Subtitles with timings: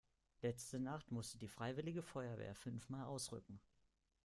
[0.41, 3.61] Letzte Nacht musste die freiwillige Feuerwehr fünfmal ausrücken.